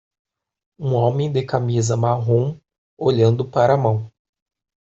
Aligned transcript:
Um 0.79 0.95
homem 0.95 1.31
de 1.31 1.45
camisa 1.45 1.95
marrom, 1.95 2.59
olhando 2.97 3.45
para 3.47 3.75
a 3.75 3.77
mão. 3.77 4.11